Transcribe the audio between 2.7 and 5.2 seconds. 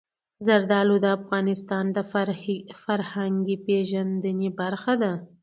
فرهنګي پیژندنې برخه ده.